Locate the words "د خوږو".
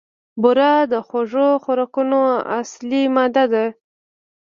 0.91-1.47